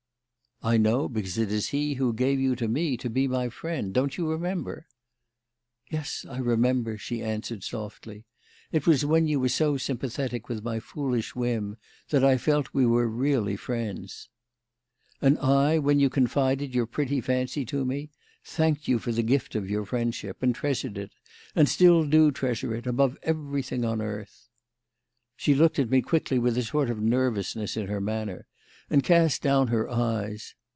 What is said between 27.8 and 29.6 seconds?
her manner, and cast